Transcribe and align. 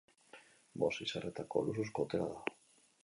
Bost 0.83 1.03
izarretako 1.05 1.63
luxuzko 1.67 2.07
hotela 2.09 2.31
da. 2.35 2.59